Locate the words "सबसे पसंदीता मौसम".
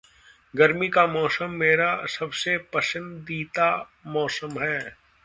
2.05-4.59